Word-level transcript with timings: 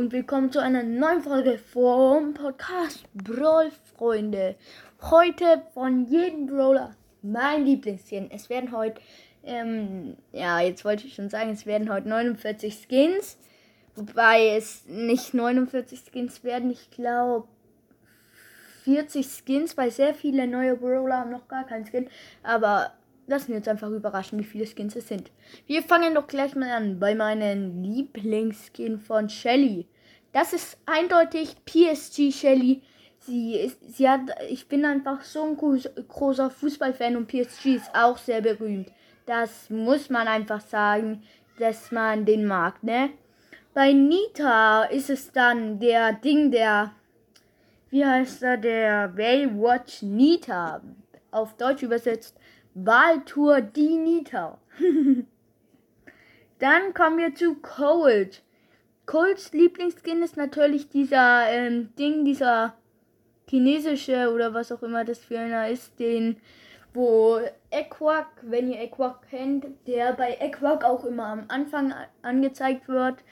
und 0.00 0.12
willkommen 0.12 0.50
zu 0.50 0.62
einer 0.62 0.82
neuen 0.82 1.20
Folge 1.20 1.58
vom 1.58 2.32
Podcast 2.32 3.04
Brawl 3.12 3.70
Freunde. 3.98 4.54
Heute 5.02 5.60
von 5.74 6.06
jedem 6.06 6.46
Brawler 6.46 6.96
mein 7.20 7.66
Lieblingsskin. 7.66 8.30
Es 8.30 8.48
werden 8.48 8.72
heute, 8.72 8.98
ähm, 9.44 10.16
ja, 10.32 10.58
jetzt 10.60 10.86
wollte 10.86 11.06
ich 11.06 11.14
schon 11.14 11.28
sagen, 11.28 11.50
es 11.50 11.66
werden 11.66 11.92
heute 11.92 12.08
49 12.08 12.86
Skins. 12.88 13.36
Wobei 13.94 14.56
es 14.56 14.86
nicht 14.86 15.34
49 15.34 16.00
Skins 16.10 16.44
werden, 16.44 16.70
ich 16.70 16.90
glaube 16.90 17.46
40 18.84 19.26
Skins, 19.26 19.76
weil 19.76 19.90
sehr 19.90 20.14
viele 20.14 20.46
neue 20.46 20.76
Brawler 20.76 21.18
haben 21.18 21.30
noch 21.30 21.46
gar 21.46 21.66
keinen 21.66 21.84
Skin. 21.84 22.08
Aber 22.42 22.94
lassen 23.30 23.48
wir 23.48 23.56
uns 23.56 23.68
einfach 23.68 23.88
überraschen, 23.88 24.38
wie 24.38 24.44
viele 24.44 24.66
Skins 24.66 24.96
es 24.96 25.08
sind. 25.08 25.30
Wir 25.66 25.82
fangen 25.82 26.14
doch 26.14 26.26
gleich 26.26 26.54
mal 26.54 26.70
an 26.70 26.98
bei 26.98 27.14
meinem 27.14 27.82
Lieblingsskin 27.82 28.98
von 28.98 29.30
Shelly. 29.30 29.86
Das 30.32 30.52
ist 30.52 30.78
eindeutig 30.86 31.56
PSG 31.64 32.32
Shelly. 32.32 32.82
Sie 33.18 33.72
sie 33.88 34.08
hat, 34.08 34.20
ich 34.48 34.68
bin 34.68 34.84
einfach 34.84 35.22
so 35.22 35.42
ein 35.42 35.56
großer 35.56 36.50
Fußballfan 36.50 37.16
und 37.16 37.26
PSG 37.26 37.76
ist 37.76 37.94
auch 37.94 38.16
sehr 38.16 38.40
berühmt. 38.40 38.90
Das 39.26 39.68
muss 39.70 40.08
man 40.08 40.26
einfach 40.26 40.60
sagen, 40.60 41.22
dass 41.58 41.92
man 41.92 42.24
den 42.24 42.46
mag, 42.46 42.82
ne? 42.82 43.10
Bei 43.74 43.92
Nita 43.92 44.84
ist 44.84 45.10
es 45.10 45.30
dann 45.30 45.78
der 45.78 46.14
Ding, 46.14 46.50
der, 46.50 46.92
wie 47.90 48.04
heißt 48.04 48.42
er, 48.42 48.56
der 48.56 49.08
Baywatch 49.08 50.02
Nita, 50.02 50.80
auf 51.30 51.56
Deutsch 51.56 51.84
übersetzt, 51.84 52.36
Wahltour 52.74 53.60
die 53.60 53.96
Nita. 53.96 54.58
dann 56.58 56.94
kommen 56.94 57.18
wir 57.18 57.34
zu 57.34 57.54
Cold. 57.56 58.42
Colts 59.06 59.52
Lieblingsskin 59.52 60.22
ist 60.22 60.36
natürlich 60.36 60.88
dieser 60.88 61.48
ähm, 61.50 61.94
Ding, 61.96 62.24
dieser 62.24 62.74
chinesische 63.48 64.32
oder 64.32 64.54
was 64.54 64.70
auch 64.70 64.82
immer 64.82 65.04
das 65.04 65.18
für 65.18 65.38
einer 65.38 65.68
ist, 65.68 65.98
den 65.98 66.36
wo 66.92 67.40
Equak, 67.70 68.26
wenn 68.42 68.70
ihr 68.72 68.80
Equak 68.80 69.28
kennt, 69.28 69.66
der 69.86 70.12
bei 70.12 70.36
Equak 70.40 70.84
auch 70.84 71.04
immer 71.04 71.26
am 71.26 71.44
Anfang 71.48 71.94
angezeigt 72.22 72.88
wird. 72.88 73.22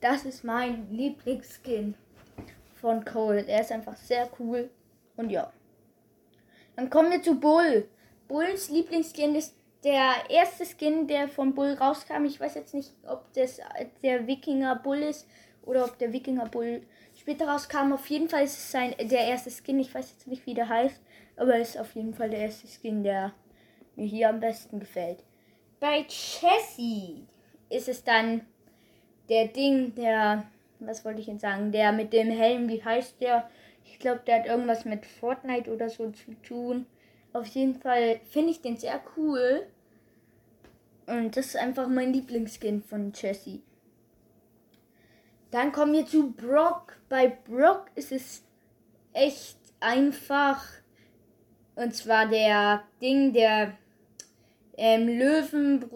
Das 0.00 0.24
ist 0.24 0.44
mein 0.44 0.88
Lieblingsskin 0.90 1.94
von 2.80 3.04
Cole. 3.04 3.44
Er 3.46 3.62
ist 3.62 3.72
einfach 3.72 3.96
sehr 3.96 4.28
cool. 4.38 4.70
Und 5.16 5.30
ja. 5.30 5.52
Dann 6.76 6.90
kommen 6.90 7.10
wir 7.10 7.22
zu 7.22 7.40
Bull. 7.40 7.88
Bulls 8.28 8.70
Lieblingsskin 8.70 9.34
ist 9.34 9.56
der 9.84 10.12
erste 10.28 10.64
Skin, 10.64 11.06
der 11.06 11.28
von 11.28 11.54
Bull 11.54 11.74
rauskam. 11.74 12.24
Ich 12.24 12.40
weiß 12.40 12.54
jetzt 12.54 12.74
nicht, 12.74 12.92
ob 13.06 13.32
das 13.34 13.60
der 14.02 14.26
Wikinger 14.26 14.76
Bull 14.76 14.98
ist 14.98 15.28
oder 15.62 15.84
ob 15.84 15.98
der 15.98 16.12
Wikinger 16.12 16.46
Bull 16.46 16.82
später 17.16 17.48
rauskam. 17.48 17.92
Auf 17.92 18.06
jeden 18.08 18.28
Fall 18.28 18.44
ist 18.44 18.58
es 18.58 18.70
sein, 18.70 18.94
der 19.00 19.26
erste 19.26 19.50
Skin. 19.50 19.78
Ich 19.78 19.94
weiß 19.94 20.10
jetzt 20.10 20.26
nicht, 20.26 20.46
wie 20.46 20.54
der 20.54 20.68
heißt. 20.68 21.00
Aber 21.36 21.56
es 21.56 21.70
ist 21.70 21.80
auf 21.80 21.94
jeden 21.94 22.14
Fall 22.14 22.30
der 22.30 22.40
erste 22.40 22.66
Skin, 22.66 23.04
der 23.04 23.32
mir 23.94 24.06
hier 24.06 24.28
am 24.28 24.40
besten 24.40 24.80
gefällt. 24.80 25.22
Bei 25.80 26.04
Chessie 26.04 27.26
ist 27.70 27.88
es 27.88 28.02
dann 28.02 28.46
der 29.28 29.48
Ding, 29.48 29.94
der, 29.94 30.44
was 30.80 31.04
wollte 31.04 31.20
ich 31.20 31.28
jetzt 31.28 31.42
sagen, 31.42 31.70
der 31.70 31.92
mit 31.92 32.12
dem 32.12 32.30
Helm, 32.30 32.68
wie 32.68 32.82
heißt 32.82 33.20
der? 33.20 33.48
Ich 33.84 33.98
glaube, 33.98 34.22
der 34.26 34.40
hat 34.40 34.46
irgendwas 34.46 34.84
mit 34.84 35.06
Fortnite 35.06 35.72
oder 35.72 35.88
so 35.88 36.10
zu 36.10 36.34
tun. 36.42 36.86
Auf 37.32 37.46
jeden 37.46 37.80
Fall 37.80 38.20
finde 38.30 38.50
ich 38.50 38.62
den 38.62 38.76
sehr 38.76 39.00
cool. 39.16 39.66
Und 41.06 41.36
das 41.36 41.46
ist 41.46 41.56
einfach 41.56 41.88
mein 41.88 42.12
Lieblingsskin 42.12 42.82
von 42.82 43.12
Jessie. 43.14 43.62
Dann 45.50 45.72
kommen 45.72 45.94
wir 45.94 46.06
zu 46.06 46.32
Brock. 46.32 46.96
Bei 47.08 47.28
Brock 47.28 47.86
ist 47.94 48.12
es 48.12 48.42
echt 49.12 49.56
einfach. 49.80 50.62
Und 51.74 51.94
zwar 51.94 52.26
der 52.26 52.82
Ding, 53.00 53.32
der 53.32 53.72
ähm, 54.76 55.08
Löwen, 55.08 55.88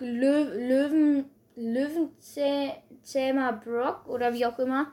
Lö, 0.00 0.42
Löwen, 0.54 1.30
Löwenzähmer 1.54 3.52
Brock 3.52 4.08
oder 4.08 4.34
wie 4.34 4.46
auch 4.46 4.58
immer. 4.58 4.92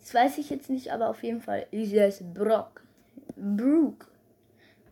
Das 0.00 0.14
weiß 0.14 0.38
ich 0.38 0.50
jetzt 0.50 0.70
nicht, 0.70 0.92
aber 0.92 1.08
auf 1.08 1.22
jeden 1.22 1.40
Fall 1.40 1.66
ist 1.70 1.92
es 1.92 2.22
Brock. 2.32 2.82
Brook. 3.36 4.08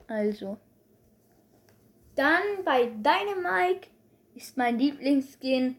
Also. 0.07 0.59
Dann 2.15 2.43
bei 2.65 2.87
Dynamike 2.87 3.89
ist 4.35 4.57
mein 4.57 4.79
Lieblingsskin 4.79 5.77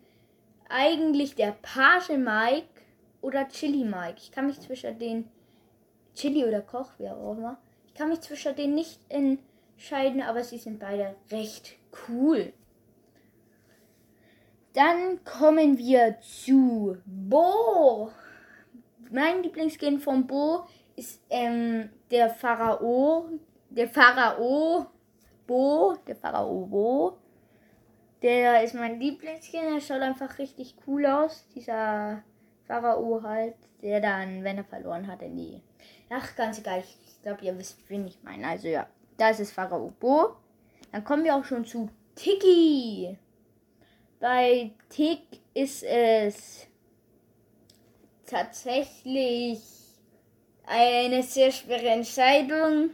eigentlich 0.69 1.35
der 1.35 1.55
Page 1.61 2.17
Mike 2.17 2.67
oder 3.21 3.47
Chili 3.47 3.83
Mike. 3.83 4.17
Ich 4.17 4.31
kann 4.31 4.47
mich 4.47 4.59
zwischen 4.59 4.97
den 4.99 5.29
Chili 6.13 6.45
oder 6.45 6.61
Koch, 6.61 6.91
wie 6.97 7.09
auch 7.09 7.33
immer. 7.33 7.57
Ich 7.87 7.93
kann 7.93 8.09
mich 8.09 8.21
zwischen 8.21 8.55
denen 8.55 8.75
nicht 8.75 8.99
entscheiden, 9.09 10.21
aber 10.21 10.43
sie 10.43 10.57
sind 10.57 10.79
beide 10.79 11.15
recht 11.31 11.75
cool. 12.07 12.53
Dann 14.73 15.23
kommen 15.23 15.77
wir 15.77 16.19
zu 16.19 16.97
Bo. 17.05 18.11
Mein 19.09 19.43
Lieblingsskin 19.43 19.99
von 19.99 20.27
Bo 20.27 20.65
ist 20.97 21.21
ähm, 21.29 21.89
der 22.11 22.29
Pharao. 22.29 23.29
Der 23.75 23.89
Pharao 23.89 24.85
Bo. 25.45 25.95
Der 26.07 26.15
Pharao 26.15 26.65
Bo. 26.65 27.17
Der 28.21 28.63
ist 28.63 28.73
mein 28.73 28.99
Lieblingsskin. 28.99 29.73
Er 29.75 29.81
schaut 29.81 30.01
einfach 30.01 30.39
richtig 30.39 30.75
cool 30.87 31.05
aus. 31.05 31.45
Dieser 31.53 32.23
Pharao 32.67 33.21
halt. 33.21 33.55
Der 33.81 33.99
dann, 33.99 34.43
wenn 34.43 34.57
er 34.57 34.63
verloren 34.63 35.07
hat, 35.07 35.21
in 35.21 35.35
die. 35.35 35.61
Ach, 36.09 36.35
ganz 36.35 36.59
egal. 36.59 36.79
Ich 36.79 37.21
glaube, 37.21 37.43
ihr 37.43 37.57
wisst, 37.57 37.77
wen 37.89 38.07
ich 38.07 38.23
meine. 38.23 38.47
Also 38.47 38.69
ja, 38.69 38.87
das 39.17 39.41
ist 39.41 39.51
Pharao 39.51 39.93
Bo. 39.99 40.37
Dann 40.91 41.03
kommen 41.03 41.25
wir 41.25 41.35
auch 41.35 41.43
schon 41.43 41.65
zu 41.65 41.89
Tiki. 42.15 43.17
Bei 44.21 44.71
Tick 44.89 45.41
ist 45.53 45.83
es 45.83 46.67
tatsächlich 48.25 49.59
eine 50.65 51.21
sehr 51.21 51.51
schwere 51.51 51.89
Entscheidung. 51.89 52.91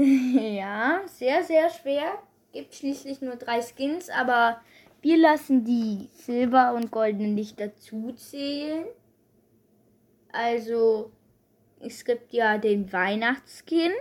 ja, 0.56 1.02
sehr, 1.06 1.42
sehr 1.44 1.68
schwer. 1.70 2.22
Gibt 2.52 2.74
schließlich 2.74 3.20
nur 3.20 3.36
drei 3.36 3.60
Skins, 3.60 4.08
aber 4.08 4.60
wir 5.02 5.18
lassen 5.18 5.64
die 5.64 6.08
Silber- 6.12 6.74
und 6.74 6.90
Goldenen 6.90 7.34
nicht 7.34 7.60
dazu 7.60 8.12
zählen. 8.12 8.86
Also, 10.32 11.10
es 11.80 12.04
gibt 12.04 12.32
ja 12.32 12.58
den 12.58 12.92
Weihnachtsskin, 12.92 13.92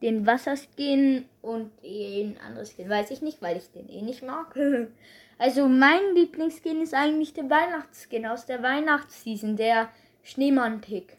den 0.00 0.26
Wasserskin 0.26 1.26
und 1.42 1.70
den 1.82 2.38
anderen 2.38 2.66
Skin 2.66 2.88
weiß 2.88 3.10
ich 3.10 3.20
nicht, 3.20 3.42
weil 3.42 3.56
ich 3.58 3.70
den 3.70 3.88
eh 3.88 4.02
nicht 4.02 4.22
mag. 4.22 4.56
also, 5.38 5.68
mein 5.68 6.14
Lieblingsskin 6.14 6.80
ist 6.80 6.94
eigentlich 6.94 7.34
der 7.34 7.50
Weihnachtsskin 7.50 8.26
aus 8.26 8.46
der 8.46 8.62
Weihnachtsseason, 8.62 9.56
der 9.56 9.90
Schneemann-Tick. 10.22 11.18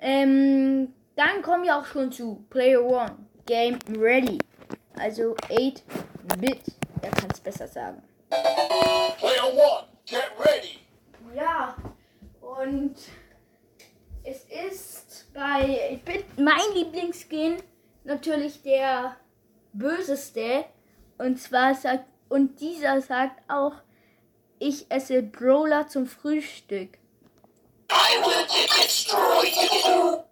Ähm, 0.00 0.92
dann 1.18 1.42
kommen 1.42 1.64
wir 1.64 1.76
auch 1.76 1.86
schon 1.86 2.12
zu 2.12 2.46
Player 2.48 2.82
One. 2.82 3.16
Game 3.44 3.78
Ready. 3.98 4.38
Also 4.96 5.34
8-Bit. 5.48 6.62
Er 7.02 7.10
kann 7.10 7.30
es 7.32 7.40
besser 7.40 7.66
sagen. 7.66 8.02
Player 8.28 9.52
One, 9.52 9.88
get 10.06 10.30
ready. 10.38 10.78
Ja, 11.34 11.76
und 12.40 12.96
es 14.22 14.44
ist 14.44 15.32
bei 15.32 16.00
8-Bit 16.04 16.38
mein 16.38 16.74
Lieblingsskin 16.74 17.56
natürlich 18.04 18.62
der 18.62 19.16
böseste. 19.72 20.66
Und 21.16 21.40
zwar 21.40 21.74
sagt, 21.74 22.04
und 22.28 22.60
dieser 22.60 23.00
sagt 23.00 23.42
auch, 23.48 23.74
ich 24.58 24.90
esse 24.90 25.22
Brawler 25.22 25.88
zum 25.88 26.06
Frühstück. 26.06 26.98
I 27.90 28.20
will 28.22 28.46
destroy 28.46 29.46
you. 29.46 30.27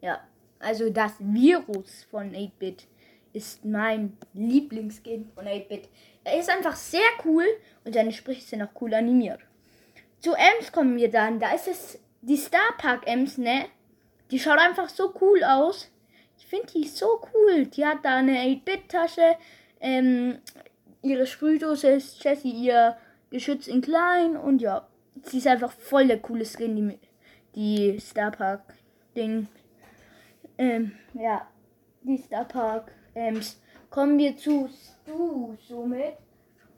Ja, 0.00 0.20
also 0.58 0.90
das 0.90 1.12
Virus 1.18 2.06
von 2.10 2.32
8-Bit 2.32 2.86
ist 3.32 3.64
mein 3.64 4.16
Lieblingsskin 4.34 5.30
von 5.34 5.46
8-Bit. 5.46 5.88
Er 6.24 6.38
ist 6.38 6.50
einfach 6.50 6.76
sehr 6.76 7.08
cool 7.24 7.44
und 7.84 7.94
seine 7.94 8.12
Sprüche 8.12 8.42
sind 8.42 8.62
auch 8.62 8.80
cool 8.80 8.92
animiert. 8.94 9.40
Zu 10.20 10.32
Ems 10.32 10.72
kommen 10.72 10.96
wir 10.96 11.10
dann. 11.10 11.38
Da 11.38 11.52
ist 11.54 11.68
es 11.68 11.98
die 12.20 12.36
Star 12.36 12.76
Park 12.76 13.06
Ems, 13.06 13.38
ne? 13.38 13.66
Die 14.30 14.38
schaut 14.38 14.58
einfach 14.58 14.88
so 14.88 15.14
cool 15.20 15.42
aus. 15.44 15.90
Ich 16.38 16.46
finde 16.46 16.66
die 16.72 16.86
so 16.86 17.20
cool. 17.34 17.66
Die 17.66 17.84
hat 17.84 18.04
da 18.04 18.16
eine 18.16 18.38
8-Bit-Tasche. 18.38 19.36
Ähm, 19.80 20.38
ihre 21.02 21.26
Sprühdose 21.26 21.88
ist 21.88 22.22
Jessie, 22.22 22.50
ihr 22.50 22.96
Geschütz 23.30 23.66
in 23.66 23.80
klein. 23.80 24.36
Und 24.36 24.60
ja, 24.60 24.86
sie 25.22 25.38
ist 25.38 25.46
einfach 25.46 25.72
voll 25.72 26.06
der 26.08 26.18
coole 26.18 26.44
Skin, 26.44 26.76
die, 26.76 26.98
die 27.54 27.98
Star 28.00 28.30
Park 28.30 28.74
Ding. 29.16 29.48
Ähm, 30.60 30.92
ja, 31.14 31.46
die 32.02 32.18
Star 32.18 32.44
Park 32.44 32.92
ähm, 33.14 33.40
kommen 33.88 34.18
wir 34.18 34.36
zu 34.36 34.68
Stu 34.68 35.56
somit. 35.66 36.18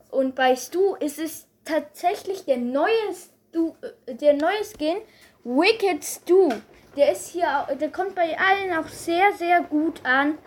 Und 0.08 0.37
bei 0.37 0.55
Stu 0.55 0.94
ist 0.94 1.19
es 1.19 1.49
tatsächlich 1.64 2.44
der 2.44 2.58
neue 2.58 2.93
Stu, 3.12 3.75
äh, 4.06 4.14
der 4.14 4.34
neue 4.34 4.62
Skin, 4.62 4.99
Wicked 5.43 6.05
Stu. 6.05 6.50
Der 6.96 7.11
ist 7.11 7.31
hier, 7.31 7.67
der 7.81 7.90
kommt 7.90 8.14
bei 8.14 8.38
allen 8.38 8.73
auch 8.79 8.87
sehr, 8.87 9.32
sehr 9.32 9.62
gut 9.62 10.05
an. 10.05 10.38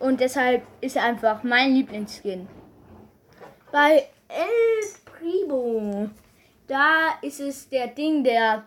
Und 0.00 0.20
deshalb 0.20 0.62
ist 0.80 0.96
er 0.96 1.02
einfach 1.02 1.42
mein 1.42 1.74
Lieblingsskin. 1.74 2.48
Bei 3.70 4.08
El 4.28 5.02
Primo, 5.04 6.08
da 6.66 7.18
ist 7.20 7.40
es 7.40 7.68
der 7.68 7.88
Ding, 7.88 8.24
der 8.24 8.64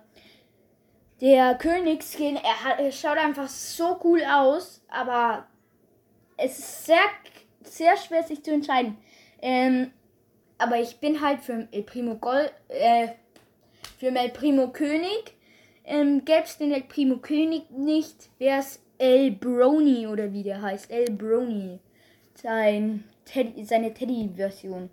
der 1.22 1.56
Königsskin, 1.56 2.36
er, 2.36 2.64
hat, 2.64 2.80
er 2.80 2.92
schaut 2.92 3.18
einfach 3.18 3.48
so 3.48 4.00
cool 4.04 4.24
aus, 4.24 4.82
aber 4.90 5.46
es 6.38 6.58
ist 6.58 6.86
sehr, 6.86 7.04
sehr 7.64 7.96
schwer 7.96 8.24
sich 8.24 8.44
zu 8.44 8.52
entscheiden. 8.52 8.98
Ähm, 9.42 9.92
aber 10.58 10.80
ich 10.80 11.00
bin 11.00 11.22
halt 11.22 11.42
für 11.42 11.68
El 11.72 11.84
Primo 11.84 12.16
Gold, 12.16 12.52
äh, 12.70 13.10
für 14.00 14.08
El 14.08 14.30
Primo 14.30 14.70
König. 14.70 15.36
Ähm, 15.86 16.26
Gäbe 16.26 16.44
es 16.44 16.58
den 16.58 16.72
El 16.72 16.84
Primo 16.84 17.18
König 17.18 17.70
nicht, 17.72 18.30
wäre 18.40 18.60
es 18.60 18.80
El 18.98 19.32
Brony 19.32 20.08
oder 20.08 20.32
wie 20.34 20.44
der 20.44 20.62
heißt. 20.62 20.92
El 20.92 21.12
Brony. 21.12 21.80
Sein 22.36 23.04
Teddy, 23.26 23.66
seine 23.66 23.94
Teddy-Version. 23.94 24.90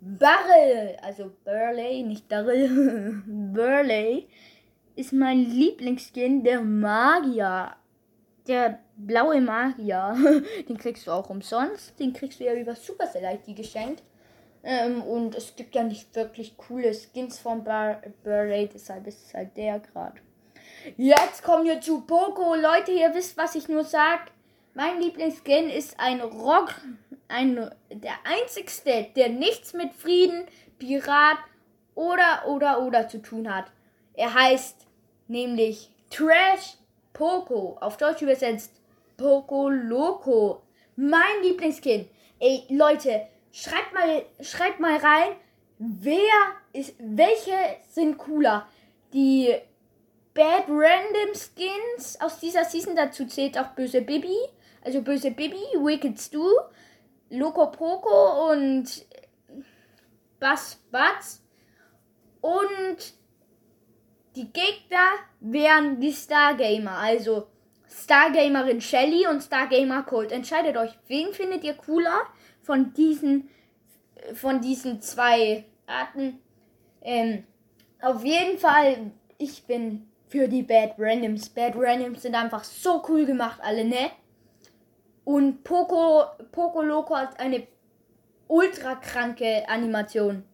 Barrel, 0.00 0.96
also 1.02 1.30
Burley, 1.44 2.02
nicht 2.02 2.30
Darrell, 2.32 3.22
Burley, 3.26 4.28
ist 4.96 5.12
mein 5.12 5.44
Lieblingsskin, 5.44 6.42
der 6.44 6.60
Magier. 6.60 7.76
Der 8.46 8.80
blaue 8.96 9.40
Magier. 9.40 10.16
Den 10.68 10.78
kriegst 10.78 11.06
du 11.06 11.10
auch 11.10 11.30
umsonst. 11.30 11.98
Den 11.98 12.12
kriegst 12.12 12.40
du 12.40 12.44
ja 12.44 12.54
über 12.54 12.74
Supercell 12.74 13.38
ID 13.46 13.56
geschenkt. 13.56 14.02
Ähm, 14.62 15.02
und 15.02 15.34
es 15.34 15.56
gibt 15.56 15.74
ja 15.74 15.82
nicht 15.82 16.14
wirklich 16.14 16.56
coole 16.56 16.92
Skins 16.92 17.38
von 17.38 17.64
Burley, 17.64 18.68
deshalb 18.72 19.06
ist 19.06 19.26
es 19.26 19.34
halt 19.34 19.56
der 19.56 19.78
gerade. 19.80 20.20
Jetzt 20.96 21.42
kommen 21.42 21.64
wir 21.64 21.80
zu 21.80 22.02
Poco. 22.02 22.54
Leute, 22.54 22.92
ihr 22.92 23.14
wisst, 23.14 23.36
was 23.36 23.54
ich 23.54 23.68
nur 23.68 23.84
sag. 23.84 24.30
Mein 24.74 25.00
Lieblingsskin 25.00 25.68
ist 25.68 25.98
ein 25.98 26.20
Rock, 26.20 26.74
ein, 27.28 27.70
der 27.90 28.14
einzigste, 28.24 29.08
der 29.16 29.30
nichts 29.30 29.72
mit 29.72 29.92
Frieden, 29.94 30.44
Pirat 30.78 31.38
oder 31.94 32.46
oder 32.46 32.82
oder 32.82 33.08
zu 33.08 33.18
tun 33.20 33.52
hat. 33.52 33.66
Er 34.20 34.34
heißt 34.34 34.86
nämlich 35.28 35.90
Trash 36.10 36.76
Poco, 37.14 37.78
auf 37.80 37.96
Deutsch 37.96 38.20
übersetzt 38.20 38.70
Poco 39.16 39.70
Loco. 39.70 40.60
Mein 40.94 41.42
Lieblingsskin. 41.42 42.06
Ey, 42.38 42.64
Leute, 42.68 43.28
schreibt 43.50 43.94
mal, 43.94 44.26
schreibt 44.42 44.78
mal 44.78 44.98
rein, 44.98 45.36
wer 45.78 46.34
ist, 46.74 46.96
welche 46.98 47.56
sind 47.88 48.18
cooler? 48.18 48.68
Die 49.14 49.54
Bad 50.34 50.64
Random 50.68 51.34
Skins 51.34 52.20
aus 52.20 52.38
dieser 52.40 52.66
Season, 52.66 52.94
dazu 52.94 53.24
zählt 53.26 53.56
auch 53.58 53.68
Böse 53.68 54.02
Bibi, 54.02 54.36
also 54.84 55.00
Böse 55.00 55.30
Bibi, 55.30 55.64
Wicked 55.78 56.20
Stu, 56.20 56.46
Loco 57.30 57.70
Poco 57.70 58.50
und 58.52 59.06
Bass 60.38 60.78
Butts. 60.92 61.42
Und 62.42 63.18
die 64.36 64.52
Gegner 64.52 65.10
wären 65.40 66.00
die 66.00 66.12
Stargamer, 66.12 66.98
also 66.98 67.46
Stargamerin 67.88 68.80
Shelly 68.80 69.26
und 69.26 69.42
Stargamer 69.42 70.02
Colt. 70.04 70.32
Entscheidet 70.32 70.76
euch, 70.76 70.96
wen 71.08 71.32
findet 71.32 71.64
ihr 71.64 71.74
cooler 71.74 72.22
von 72.62 72.92
diesen, 72.94 73.48
von 74.34 74.60
diesen 74.60 75.00
zwei 75.00 75.64
Arten? 75.86 76.38
Ähm, 77.02 77.44
auf 78.00 78.24
jeden 78.24 78.58
Fall, 78.58 79.10
ich 79.38 79.64
bin 79.64 80.08
für 80.28 80.46
die 80.46 80.62
Bad 80.62 80.94
Randoms. 80.98 81.48
Bad 81.48 81.74
Randoms 81.76 82.22
sind 82.22 82.34
einfach 82.34 82.62
so 82.62 83.02
cool 83.08 83.26
gemacht, 83.26 83.60
alle, 83.62 83.84
ne? 83.84 84.10
Und 85.24 85.64
Poco, 85.64 86.24
Poco 86.52 86.82
Loco 86.82 87.16
hat 87.16 87.38
eine 87.38 87.66
ultra 88.46 88.94
kranke 88.96 89.68
Animation. 89.68 90.44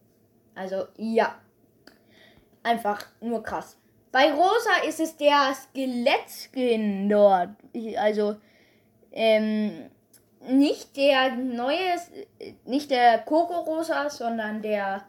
Also, 0.55 0.87
ja. 0.97 1.35
Einfach 2.67 3.05
nur 3.21 3.41
krass. 3.43 3.77
Bei 4.11 4.29
Rosa 4.33 4.83
ist 4.85 4.99
es 4.99 5.15
der 5.15 5.53
Skelettskin 5.55 7.07
dort. 7.07 7.51
Also, 7.97 8.35
ähm, 9.13 9.89
nicht 10.49 10.97
der 10.97 11.37
neue, 11.37 11.95
nicht 12.65 12.91
der 12.91 13.19
Coco 13.19 13.61
Rosa, 13.61 14.09
sondern 14.09 14.61
der, 14.61 15.05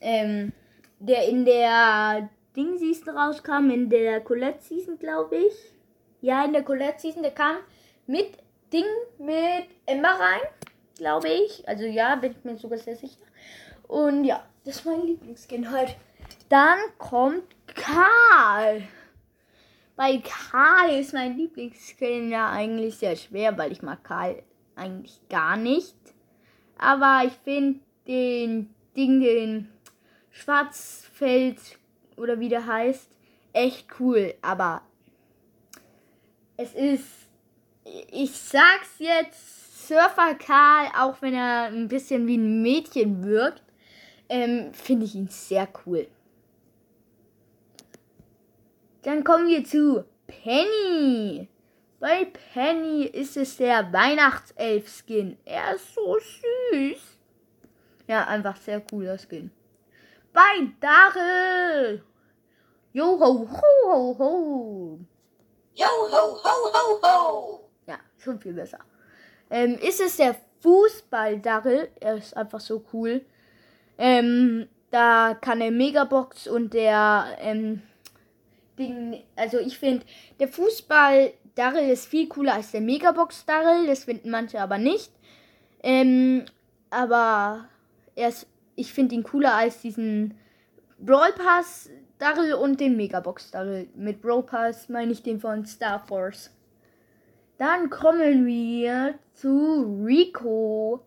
ähm, 0.00 0.52
der 0.98 1.28
in 1.28 1.44
der 1.44 2.30
Ding 2.56 2.76
Season 2.78 3.16
rauskam, 3.16 3.70
in 3.70 3.88
der 3.88 4.20
Colette 4.20 4.64
Season, 4.64 4.98
glaube 4.98 5.36
ich. 5.36 5.54
Ja, 6.20 6.44
in 6.44 6.52
der 6.52 6.64
Colette 6.64 6.98
Season, 6.98 7.22
der 7.22 7.30
kam 7.30 7.58
mit 8.08 8.38
Ding 8.72 8.86
mit 9.18 9.68
Emma 9.86 10.16
rein, 10.16 10.40
glaube 10.96 11.28
ich. 11.28 11.68
Also 11.68 11.84
ja, 11.84 12.16
bin 12.16 12.32
ich 12.32 12.42
mir 12.42 12.56
sogar 12.56 12.80
sehr 12.80 12.96
sicher. 12.96 13.24
Und 13.86 14.24
ja, 14.24 14.44
das 14.64 14.76
ist 14.76 14.84
mein 14.84 15.02
Lieblingsskin 15.02 15.70
halt. 15.70 15.94
Dann 16.48 16.78
kommt 16.96 17.44
Karl. 17.66 18.82
Bei 19.96 20.18
Karl 20.18 20.98
ist 20.98 21.12
mein 21.12 21.36
Lieblingsskin 21.36 22.30
ja 22.30 22.50
eigentlich 22.50 22.96
sehr 22.96 23.16
schwer, 23.16 23.58
weil 23.58 23.72
ich 23.72 23.82
mag 23.82 24.02
Karl 24.02 24.42
eigentlich 24.76 25.20
gar 25.28 25.56
nicht. 25.56 25.96
Aber 26.78 27.22
ich 27.26 27.32
finde 27.44 27.80
den 28.06 28.74
Ding, 28.96 29.20
den 29.20 29.68
Schwarzfeld 30.30 31.58
oder 32.16 32.40
wie 32.40 32.48
der 32.48 32.66
heißt, 32.66 33.10
echt 33.52 33.88
cool. 33.98 34.34
Aber 34.40 34.82
es 36.56 36.74
ist, 36.74 37.28
ich 38.10 38.32
sag's 38.32 38.98
jetzt, 38.98 39.88
Surfer 39.88 40.34
Karl, 40.34 40.88
auch 40.98 41.20
wenn 41.22 41.34
er 41.34 41.64
ein 41.64 41.88
bisschen 41.88 42.26
wie 42.26 42.36
ein 42.36 42.62
Mädchen 42.62 43.24
wirkt, 43.24 43.62
ähm, 44.28 44.72
finde 44.72 45.06
ich 45.06 45.14
ihn 45.14 45.28
sehr 45.28 45.68
cool. 45.86 46.06
Dann 49.08 49.24
kommen 49.24 49.48
wir 49.48 49.64
zu 49.64 50.04
Penny. 50.26 51.48
Bei 51.98 52.26
Penny 52.52 53.04
ist 53.04 53.38
es 53.38 53.56
der 53.56 53.90
Weihnachtself-Skin. 53.90 55.38
Er 55.46 55.76
ist 55.76 55.94
so 55.94 56.18
süß. 56.18 57.16
Ja, 58.06 58.26
einfach 58.26 58.58
sehr 58.58 58.82
cooler 58.82 59.16
Skin. 59.16 59.50
Bei 60.34 60.68
Daryl 60.78 62.04
Jo 62.92 63.18
ho 63.18 63.48
ho 63.48 63.90
ho 63.90 64.18
ho. 64.18 64.98
Jo 65.74 65.86
ho 65.86 66.42
ho 66.44 66.72
ho 66.74 67.00
ho. 67.02 67.70
Ja, 67.86 67.96
schon 68.18 68.38
viel 68.38 68.52
besser. 68.52 68.80
Ähm, 69.48 69.78
ist 69.80 70.02
es 70.02 70.18
der 70.18 70.36
Fußball-Darrell? 70.60 71.92
Er 71.98 72.16
ist 72.16 72.36
einfach 72.36 72.60
so 72.60 72.84
cool. 72.92 73.24
Ähm, 73.96 74.68
da 74.90 75.34
kann 75.40 75.62
er 75.62 75.70
Megabox 75.70 76.46
und 76.46 76.74
der 76.74 77.38
ähm, 77.38 77.80
Ding, 78.78 79.22
also 79.36 79.58
ich 79.58 79.78
finde, 79.78 80.06
der 80.40 80.48
Fußball-Darrell 80.48 81.90
ist 81.90 82.06
viel 82.06 82.28
cooler 82.28 82.54
als 82.54 82.70
der 82.70 82.80
Megabox-Darrell. 82.80 83.86
Das 83.86 84.04
finden 84.04 84.30
manche 84.30 84.60
aber 84.60 84.78
nicht. 84.78 85.12
Ähm, 85.82 86.44
aber 86.90 87.68
er 88.14 88.28
ist, 88.28 88.46
ich 88.76 88.92
finde 88.92 89.14
ihn 89.14 89.22
cooler 89.22 89.54
als 89.54 89.80
diesen 89.80 90.38
Brawl 90.98 91.32
Pass 91.32 91.90
Daryl 92.18 92.54
und 92.54 92.80
den 92.80 92.96
Megabox 92.96 93.50
Daryl. 93.50 93.88
Mit 93.94 94.20
Brawl 94.20 94.42
Pass 94.42 94.88
meine 94.88 95.12
ich 95.12 95.22
den 95.22 95.40
von 95.40 95.64
Star 95.64 96.04
Force. 96.06 96.50
Dann 97.58 97.90
kommen 97.90 98.46
wir 98.46 99.18
zu 99.34 100.02
Rico. 100.04 101.04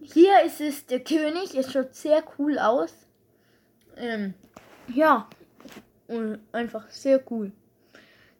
Hier 0.00 0.42
ist 0.44 0.60
es 0.60 0.86
der 0.86 1.00
König. 1.00 1.54
Es 1.54 1.72
schaut 1.72 1.94
sehr 1.94 2.22
cool 2.38 2.58
aus. 2.58 2.92
Ähm, 3.96 4.34
ja. 4.88 5.28
Und 6.12 6.40
einfach 6.52 6.90
sehr 6.90 7.22
cool. 7.30 7.52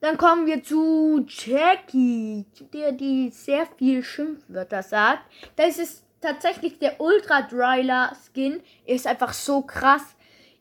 Dann 0.01 0.19
kommen 0.19 0.47
wir 0.47 0.63
zu 0.63 1.25
Jackie, 1.29 2.45
der 2.73 2.93
die 2.93 3.31
sehr 3.31 3.67
viel 3.79 4.03
Schimpfwörter 4.03 4.83
sagt. 4.83 5.23
Das 5.57 5.79
ist 5.79 6.05
tatsächlich 6.21 6.79
der 6.79 7.01
Ultra 7.01 7.43
Dryler 7.43 8.13
Skin. 8.15 8.61
Er 8.85 8.97
ist 8.97 9.07
einfach 9.07 9.33
so 9.33 9.63
krass. 9.63 10.03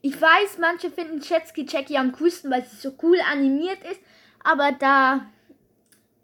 Ich 0.01 0.19
weiß, 0.21 0.57
manche 0.59 0.89
finden 0.89 1.21
Jetski 1.21 1.65
Jackie 1.67 1.97
am 1.97 2.11
coolsten, 2.13 2.49
weil 2.49 2.63
sie 2.63 2.75
so 2.77 2.93
cool 3.03 3.17
animiert 3.31 3.79
ist. 3.91 3.99
Aber 4.43 4.71
da. 4.71 5.25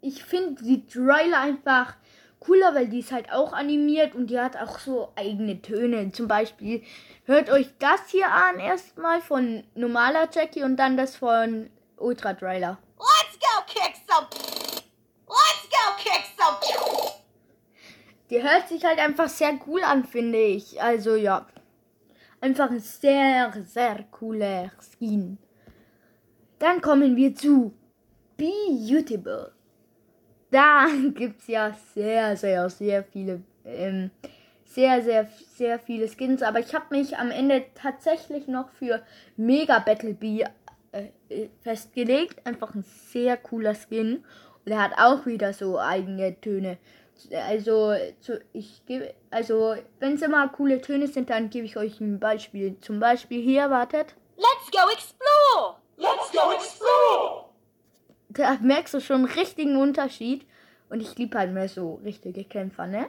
Ich 0.00 0.24
finde 0.24 0.62
die 0.62 0.86
Trailer 0.86 1.40
einfach 1.40 1.96
cooler, 2.40 2.74
weil 2.74 2.88
die 2.88 3.00
ist 3.00 3.12
halt 3.12 3.32
auch 3.32 3.52
animiert 3.52 4.14
und 4.14 4.28
die 4.28 4.38
hat 4.38 4.56
auch 4.56 4.78
so 4.78 5.12
eigene 5.16 5.60
Töne. 5.60 6.12
Zum 6.12 6.28
Beispiel 6.28 6.82
hört 7.24 7.50
euch 7.50 7.68
das 7.78 8.08
hier 8.08 8.30
an 8.30 8.58
erstmal 8.58 9.20
von 9.20 9.64
normaler 9.74 10.28
Jackie 10.32 10.62
und 10.62 10.76
dann 10.76 10.96
das 10.96 11.16
von 11.16 11.70
Ultra 11.96 12.34
Trailer. 12.34 12.78
Let's 12.98 13.38
go 13.38 13.62
kick 13.66 13.94
some. 14.08 14.26
Let's 15.28 15.68
go 15.70 15.96
kick 15.98 16.24
some. 16.36 17.12
Die 18.30 18.42
hört 18.42 18.68
sich 18.68 18.84
halt 18.84 18.98
einfach 18.98 19.28
sehr 19.28 19.58
cool 19.66 19.82
an, 19.82 20.04
finde 20.04 20.38
ich. 20.38 20.80
Also 20.80 21.14
ja. 21.14 21.46
Einfach 22.40 22.70
ein 22.70 22.80
sehr, 22.80 23.52
sehr 23.64 24.04
cooler 24.10 24.70
Skin. 24.80 25.38
Dann 26.58 26.80
kommen 26.80 27.16
wir 27.16 27.34
zu 27.34 27.74
Beautiful. 28.36 29.57
Da 30.50 30.86
gibt 31.14 31.40
es 31.40 31.46
ja 31.48 31.76
sehr, 31.94 32.36
sehr, 32.36 32.70
sehr 32.70 33.04
viele, 33.04 33.42
ähm, 33.64 34.10
sehr, 34.64 35.02
sehr, 35.02 35.28
sehr 35.56 35.78
viele 35.78 36.08
Skins. 36.08 36.42
Aber 36.42 36.60
ich 36.60 36.74
habe 36.74 36.86
mich 36.90 37.16
am 37.16 37.30
Ende 37.30 37.64
tatsächlich 37.74 38.48
noch 38.48 38.70
für 38.70 39.02
Mega 39.36 39.78
Battle 39.78 40.14
Bee 40.14 40.44
äh, 40.92 41.48
festgelegt. 41.62 42.46
Einfach 42.46 42.74
ein 42.74 42.84
sehr 42.84 43.36
cooler 43.36 43.74
Skin. 43.74 44.24
Und 44.64 44.72
er 44.72 44.82
hat 44.82 44.92
auch 44.98 45.26
wieder 45.26 45.52
so 45.52 45.78
eigene 45.78 46.40
Töne. 46.40 46.78
Also, 47.32 47.94
zu, 48.20 48.40
ich 48.52 48.82
gebe, 48.86 49.12
also, 49.30 49.74
wenn 49.98 50.14
es 50.14 50.22
immer 50.22 50.48
coole 50.48 50.80
Töne 50.80 51.08
sind, 51.08 51.30
dann 51.30 51.50
gebe 51.50 51.66
ich 51.66 51.76
euch 51.76 52.00
ein 52.00 52.20
Beispiel. 52.20 52.76
Zum 52.80 53.00
Beispiel 53.00 53.42
hier, 53.42 53.70
wartet. 53.70 54.14
Let's 54.36 54.70
go 54.70 54.88
explore! 54.92 55.76
Let's 55.96 56.30
go 56.30 56.52
explore! 56.52 57.47
Da 58.38 58.56
merkst 58.62 58.94
du 58.94 59.00
schon 59.00 59.24
einen 59.24 59.34
richtigen 59.34 59.76
Unterschied. 59.76 60.46
Und 60.88 61.00
ich 61.00 61.18
liebe 61.18 61.36
halt 61.36 61.52
mehr 61.52 61.68
so 61.68 61.96
richtige 62.04 62.44
Kämpfer, 62.44 62.86
ne? 62.86 63.06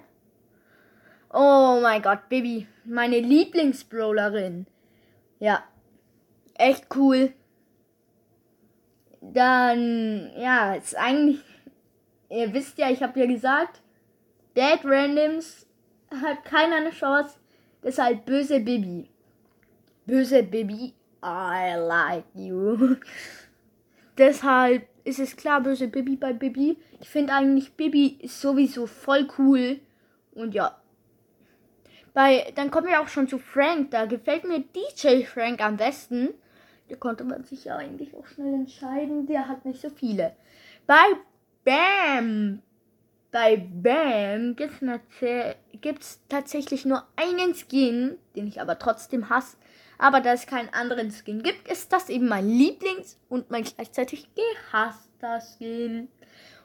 Oh 1.31 1.79
mein 1.81 2.01
Gott, 2.01 2.27
Baby. 2.29 2.67
Meine 2.83 3.19
Lieblingsbrawlerin. 3.19 4.65
Ja. 5.38 5.63
Echt 6.55 6.88
cool. 6.95 7.31
Dann, 9.21 10.31
ja, 10.36 10.74
ist 10.74 10.98
eigentlich. 10.98 11.43
Ihr 12.29 12.51
wisst 12.53 12.79
ja, 12.79 12.89
ich 12.89 13.03
habe 13.03 13.19
ja 13.19 13.27
gesagt, 13.27 13.81
Dead 14.57 14.79
Randoms 14.83 15.67
hat 16.12 16.43
keiner 16.43 16.77
eine 16.77 16.91
Chance. 16.91 17.39
Deshalb 17.83 18.25
böse 18.25 18.59
Bibi. 18.59 19.09
Böse 20.05 20.41
Bibi, 20.41 20.95
I 21.24 21.75
like 21.77 22.25
you. 22.33 22.95
Deshalb 24.17 24.88
ist 25.03 25.20
es 25.20 25.36
klar, 25.36 25.62
böse 25.62 25.88
Bibi 25.88 26.15
bei 26.15 26.34
Bibi. 26.34 26.77
Ich 27.00 27.10
finde 27.10 27.34
eigentlich, 27.34 27.74
Bibi 27.74 28.18
ist 28.22 28.39
sowieso 28.39 28.88
voll 28.88 29.27
cool. 29.38 29.79
Und 30.34 30.53
ja. 30.53 30.79
Bei, 32.13 32.51
dann 32.56 32.72
kommen 32.72 32.88
wir 32.88 33.01
auch 33.01 33.08
schon 33.08 33.27
zu 33.27 33.38
Frank. 33.38 33.91
Da 33.91 34.06
gefällt 34.06 34.44
mir 34.46 34.60
DJ 34.62 35.24
Frank 35.24 35.63
am 35.63 35.77
besten. 35.77 36.29
Da 36.89 36.96
konnte 36.96 37.24
man 37.24 37.44
sich 37.44 37.65
ja 37.65 37.77
eigentlich 37.77 38.15
auch 38.15 38.25
schnell 38.27 38.53
entscheiden. 38.53 39.27
Der 39.27 39.48
hat 39.48 39.65
nicht 39.65 39.82
so 39.82 39.89
viele. 39.89 40.36
Bei 40.88 41.03
Bam. 41.63 42.62
Bei 43.32 43.58
Bam 43.58 44.56
gibt 44.56 46.01
es 46.01 46.20
tatsächlich 46.29 46.86
nur 46.86 47.03
einen 47.15 47.53
Skin, 47.53 48.18
den 48.36 48.48
ich 48.48 48.60
aber 48.60 48.79
trotzdem 48.79 49.29
hasse. 49.29 49.56
Aber 50.00 50.22
da 50.22 50.32
es 50.32 50.48
keinen 50.48 50.74
anderen 50.74 51.12
Skin 51.12 51.44
gibt, 51.44 51.70
ist 51.70 51.91
das 51.91 52.10
eben 52.10 52.29
mein 52.29 52.48
Lieblings- 52.48 53.18
und 53.27 53.51
mein 53.51 53.65
gleichzeitig 53.65 54.29
gehasster 54.34 55.41
Skin. 55.41 56.08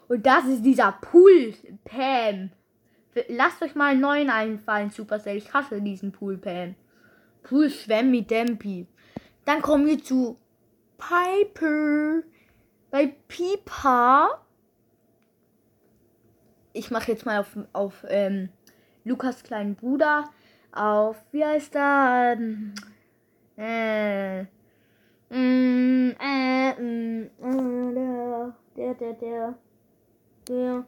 Und 0.09 0.25
das 0.25 0.47
ist 0.47 0.63
dieser 0.63 0.93
Pool 0.93 1.53
Pam. 1.85 2.53
Lasst 3.29 3.61
euch 3.61 3.75
mal 3.75 3.91
einen 3.91 4.01
neuen 4.01 4.31
einfallen, 4.31 4.91
Supercell. 4.91 5.37
Ich 5.37 5.53
hasse 5.53 5.83
diesen 5.83 6.13
Pool 6.13 6.39
Pam. 6.39 6.77
Pool 7.43 7.71
Schwemmi 7.71 8.23
Dempi. 8.23 8.87
Dann 9.45 9.63
kommen 9.63 9.87
wir 9.87 10.03
zu 10.03 10.39
Piper. 10.97 12.23
Bei 12.93 13.17
Pipa. 13.27 14.45
Ich 16.73 16.93
mache 16.93 17.11
jetzt 17.11 17.27
mal 17.27 17.41
auf, 17.41 17.59
auf 17.73 18.05
ähm, 18.09 18.49
Lukas 19.03 19.43
kleinen 19.43 19.75
Bruder. 19.75 20.31
Auf, 20.71 21.17
wie 21.33 21.45
heißt 21.45 21.75
er? 21.75 22.39
Äh, 23.57 24.41
äh, 24.41 24.45
mm, 25.31 26.17
der, 28.77 28.95
der, 28.95 29.13
der, 29.13 29.55
der, 30.49 30.85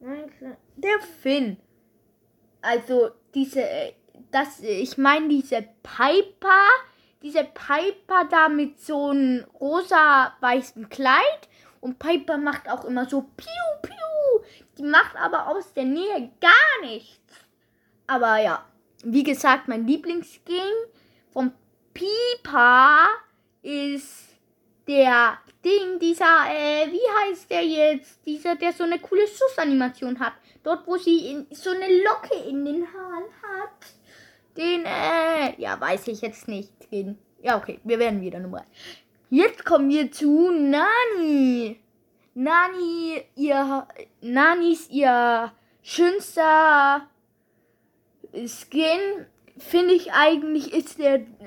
der, 0.00 0.56
der 0.76 1.00
Finn. 1.22 1.56
Also 2.60 3.10
diese, 3.34 3.62
äh, 3.62 3.92
das, 4.30 4.60
ich 4.60 4.98
meine 4.98 5.28
diese 5.28 5.62
Piper, 5.82 6.66
diese 7.22 7.44
Piper 7.44 8.24
da 8.30 8.48
mit 8.48 8.80
so 8.80 9.10
einem 9.10 9.44
rosa-weißen 9.58 10.88
Kleid 10.88 11.48
und 11.80 11.98
Piper 11.98 12.36
macht 12.36 12.68
auch 12.68 12.84
immer 12.84 13.08
so 13.08 13.22
Piu, 13.22 13.46
Piu. 13.82 14.44
Die 14.78 14.82
macht 14.82 15.16
aber 15.16 15.48
aus 15.48 15.72
der 15.72 15.84
Nähe 15.84 16.30
gar 16.40 16.80
nichts. 16.82 17.32
Aber 18.06 18.38
ja, 18.38 18.64
wie 19.04 19.22
gesagt, 19.22 19.68
mein 19.68 19.86
Lieblingsskin 19.86 20.72
vom 21.32 21.52
Pipa 21.94 23.08
ist 23.62 24.26
der 24.86 25.38
Ding, 25.64 25.98
dieser, 25.98 26.46
äh, 26.48 26.86
wie 26.92 27.30
heißt 27.30 27.50
der 27.50 27.64
jetzt? 27.64 28.24
Dieser, 28.24 28.54
der 28.54 28.72
so 28.72 28.84
eine 28.84 28.98
coole 28.98 29.26
Schussanimation 29.26 30.18
hat. 30.20 30.34
Dort, 30.62 30.86
wo 30.86 30.96
sie 30.96 31.30
in, 31.30 31.46
so 31.50 31.70
eine 31.70 32.02
Locke 32.04 32.34
in 32.48 32.64
den 32.64 32.86
Haaren 32.92 33.24
hat. 33.42 33.94
Den, 34.56 34.84
äh, 34.84 35.60
ja, 35.60 35.80
weiß 35.80 36.08
ich 36.08 36.20
jetzt 36.20 36.48
nicht. 36.48 36.70
Den, 36.92 37.18
ja, 37.42 37.56
okay, 37.56 37.80
wir 37.84 37.98
werden 37.98 38.20
wieder 38.20 38.38
Nummer. 38.38 38.64
Jetzt 39.30 39.64
kommen 39.64 39.88
wir 39.88 40.10
zu 40.12 40.50
Nani. 40.50 41.80
Nani, 42.34 43.22
ihr, 43.34 43.88
Nanis, 44.20 44.88
ihr 44.90 45.52
schönster 45.82 47.08
Skin, 48.46 49.26
finde 49.58 49.94
ich 49.94 50.12
eigentlich, 50.12 50.72
ist 50.72 50.98
der, 50.98 51.18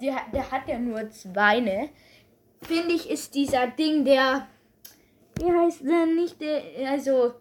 der, 0.00 0.16
der 0.32 0.50
hat 0.50 0.68
ja 0.68 0.78
nur 0.78 1.10
zwei, 1.10 1.60
ne? 1.60 1.90
Finde 2.62 2.94
ich, 2.94 3.10
ist 3.10 3.34
dieser 3.34 3.66
Ding, 3.66 4.04
der, 4.04 4.46
wie 5.38 5.50
heißt 5.50 5.82
der, 5.82 6.06
nicht 6.06 6.40
der, 6.40 6.62
also, 6.88 7.34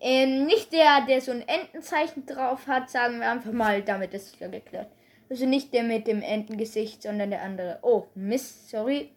ähm, 0.00 0.46
nicht 0.46 0.72
der, 0.72 1.06
der 1.06 1.20
so 1.20 1.30
ein 1.30 1.46
Entenzeichen 1.46 2.26
drauf 2.26 2.66
hat, 2.66 2.90
sagen 2.90 3.20
wir 3.20 3.30
einfach 3.30 3.52
mal, 3.52 3.82
damit 3.82 4.12
ist 4.14 4.34
es 4.34 4.40
ja 4.40 4.48
geklärt. 4.48 4.88
Also 5.30 5.46
nicht 5.46 5.72
der 5.72 5.84
mit 5.84 6.06
dem 6.06 6.20
Entengesicht, 6.20 7.02
sondern 7.02 7.30
der 7.30 7.42
andere. 7.42 7.78
Oh, 7.82 8.06
Mist, 8.14 8.68
sorry. 8.68 9.10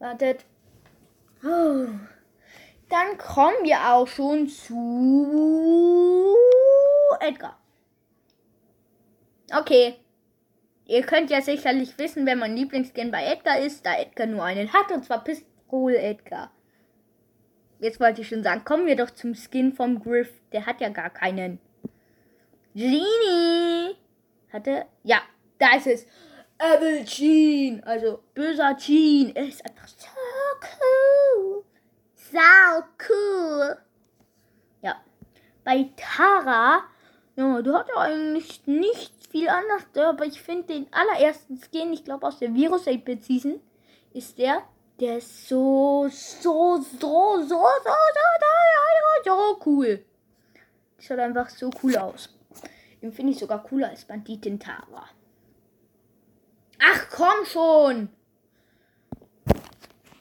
Wartet. 0.00 0.44
Oh. 1.42 1.86
Dann 2.90 3.16
kommen 3.16 3.56
wir 3.62 3.94
auch 3.94 4.06
schon 4.06 4.48
zu 4.48 6.34
Edgar. 7.20 7.58
Okay. 9.54 9.96
Ihr 10.86 11.02
könnt 11.02 11.30
ja 11.30 11.42
sicherlich 11.42 11.98
wissen, 11.98 12.24
wer 12.24 12.36
mein 12.36 12.56
Lieblingsskin 12.56 13.10
bei 13.10 13.24
Edgar 13.24 13.58
ist, 13.58 13.84
da 13.84 13.98
Edgar 13.98 14.26
nur 14.26 14.42
einen 14.42 14.72
hat, 14.72 14.90
und 14.90 15.04
zwar 15.04 15.22
Pistole 15.22 15.98
Edgar. 15.98 16.50
Jetzt 17.80 18.00
wollte 18.00 18.22
ich 18.22 18.28
schon 18.28 18.42
sagen, 18.42 18.64
kommen 18.64 18.86
wir 18.86 18.96
doch 18.96 19.10
zum 19.10 19.34
Skin 19.34 19.72
vom 19.72 20.00
Griff. 20.02 20.32
Der 20.52 20.66
hat 20.66 20.80
ja 20.80 20.88
gar 20.88 21.10
keinen. 21.10 21.60
Genie! 22.74 23.96
Hatte? 24.52 24.86
Ja, 25.04 25.20
da 25.58 25.76
ist 25.76 25.86
es. 25.86 26.06
Evil 26.58 27.04
Gene. 27.04 27.86
Also 27.86 28.20
böser 28.34 28.74
Gene. 28.74 29.32
Er 29.34 29.46
ist 29.46 29.64
einfach 29.64 29.86
so 29.86 30.08
cool. 30.80 31.64
So 32.14 32.38
cool. 33.08 33.76
Ja. 34.82 34.96
Bei 35.64 35.88
Tara, 35.96 36.82
ja, 37.38 37.62
du 37.62 37.72
hast 37.72 37.88
ja 37.88 38.00
eigentlich 38.00 38.66
nicht 38.66 39.12
viel 39.30 39.48
anders, 39.48 39.84
aber 39.94 40.26
ich 40.26 40.42
finde 40.42 40.74
den 40.74 40.86
allerersten 40.92 41.60
Skin, 41.60 41.92
ich 41.92 42.04
glaube 42.04 42.26
aus 42.26 42.40
der 42.40 42.52
Virus 42.52 42.88
8-Bit 42.88 43.24
Season, 43.24 43.60
ist 44.12 44.38
der, 44.38 44.62
der 44.98 45.18
ist 45.18 45.48
so, 45.48 46.08
so, 46.10 46.78
so, 46.78 46.82
so, 46.98 47.42
so, 47.42 47.46
so, 47.46 47.94
so, 49.24 49.24
so 49.24 49.60
cool. 49.66 50.04
Schaut 50.98 51.20
einfach 51.20 51.48
so 51.48 51.70
cool 51.80 51.96
aus. 51.96 52.36
Den 53.00 53.12
finde 53.12 53.32
ich 53.32 53.38
sogar 53.38 53.62
cooler 53.62 53.90
als 53.90 54.04
Banditin 54.04 54.58
Tara. 54.58 55.08
Ach 56.80 57.06
komm 57.08 57.44
schon! 57.44 58.08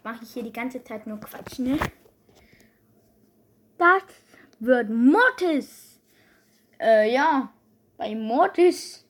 Mache 0.04 0.24
ich 0.24 0.34
hier 0.34 0.44
die 0.44 0.54
ganze 0.54 0.84
Zeit 0.84 1.08
nur 1.08 1.20
Quatsch, 1.20 1.58
ne? 1.58 1.80
Das 3.80 4.04
wird 4.60 4.92
Mortis. 4.92 5.87
Äh, 6.80 7.14
ja. 7.14 7.52
Bei 7.98 8.14
Mortis 8.14 9.06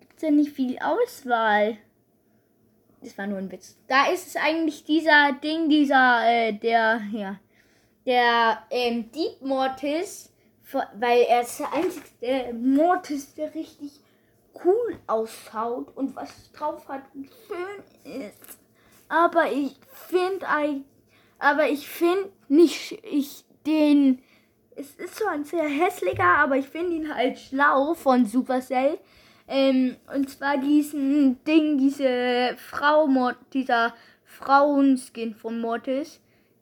gibt 0.00 0.16
es 0.16 0.22
ja 0.22 0.30
nicht 0.30 0.52
viel 0.52 0.78
Auswahl. 0.78 1.78
Das 3.00 3.16
war 3.16 3.26
nur 3.26 3.38
ein 3.38 3.50
Witz. 3.50 3.78
Da 3.88 4.10
ist 4.12 4.26
es 4.26 4.36
eigentlich 4.36 4.84
dieser 4.84 5.32
Ding, 5.42 5.68
dieser, 5.68 6.22
äh, 6.26 6.52
der, 6.52 7.00
ja, 7.12 7.40
der, 8.04 8.62
ähm, 8.70 9.10
Deep 9.10 9.40
Mortis 9.40 10.34
weil 10.94 11.22
er 11.22 11.42
ist 11.42 11.60
der 11.60 11.72
einzige 11.72 12.54
Mortis, 12.54 13.34
der 13.34 13.54
richtig 13.54 14.00
cool 14.64 14.98
ausschaut 15.06 15.96
und 15.96 16.14
was 16.16 16.52
drauf 16.52 16.88
hat 16.88 17.02
und 17.14 17.28
schön 17.46 18.22
ist. 18.22 18.58
Aber 19.08 19.50
ich 19.52 19.76
finde 20.08 20.46
aber 21.38 21.68
ich 21.68 21.88
finde 21.88 22.32
nicht 22.48 22.92
ich 23.04 23.44
den 23.66 24.22
Es 24.76 24.94
ist 24.96 25.16
so 25.16 25.26
ein 25.26 25.44
sehr 25.44 25.68
hässlicher, 25.68 26.24
aber 26.24 26.56
ich 26.56 26.66
finde 26.66 26.96
ihn 26.96 27.14
halt 27.14 27.38
schlau 27.38 27.94
von 27.94 28.26
Supercell. 28.26 28.98
Ähm, 29.46 29.96
und 30.14 30.30
zwar 30.30 30.56
diesen 30.56 31.42
Ding, 31.44 31.78
diese 31.78 32.56
Frau, 32.56 33.32
dieser 33.52 33.94
Frauenskin 34.24 35.34
von 35.34 35.60
Mortis, 35.60 36.20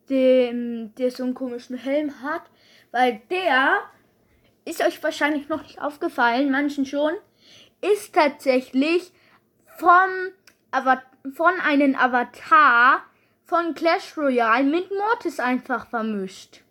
dem, 0.09 0.93
der 0.95 1.11
so 1.11 1.23
einen 1.23 1.33
komischen 1.33 1.77
Helm 1.77 2.21
hat. 2.21 2.43
Weil 2.91 3.21
der 3.29 3.79
ist 4.65 4.85
euch 4.85 5.01
wahrscheinlich 5.01 5.49
noch 5.49 5.63
nicht 5.63 5.81
aufgefallen, 5.81 6.51
manchen 6.51 6.85
schon, 6.85 7.13
ist 7.81 8.13
tatsächlich 8.13 9.11
vom 9.77 10.31
von 11.35 11.53
einem 11.61 11.95
Avatar 11.95 13.03
von 13.45 13.75
Clash 13.75 14.17
Royale 14.17 14.63
mit 14.63 14.89
Mortis 14.89 15.39
einfach 15.39 15.87
vermischt. 15.87 16.62